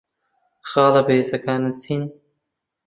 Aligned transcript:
خاڵە 0.69 1.01
بەهێزەکانت 1.07 1.73
چین؟ 1.83 2.03